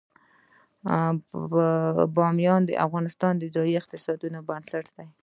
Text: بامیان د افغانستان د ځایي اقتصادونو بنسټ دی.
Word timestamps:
بامیان 2.15 2.61
د 2.65 2.71
افغانستان 2.85 3.33
د 3.37 3.43
ځایي 3.55 3.73
اقتصادونو 3.77 4.39
بنسټ 4.47 4.85
دی. 4.95 5.07